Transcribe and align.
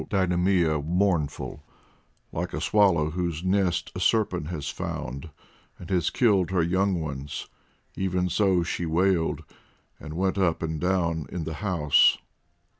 So 0.01 0.07
next 0.09 0.09
day 0.13 0.19
they 0.25 0.31
sailed, 0.31 0.41
leaving 0.41 0.47
Deidamia 0.49 0.83
mournful, 0.83 1.63
like 2.31 2.53
a 2.55 2.59
swallow 2.59 3.11
whose 3.11 3.43
nest 3.43 3.91
a 3.93 3.99
serpent 3.99 4.47
has 4.47 4.67
found, 4.67 5.29
and 5.77 5.91
has 5.91 6.09
killed 6.09 6.49
her 6.49 6.63
young 6.63 6.99
ones; 6.99 7.47
even 7.93 8.27
so 8.27 8.63
she 8.63 8.87
wailed, 8.87 9.43
and 9.99 10.15
went 10.15 10.39
up 10.39 10.63
and 10.63 10.81
down 10.81 11.27
in 11.29 11.43
the 11.43 11.53
house. 11.61 12.17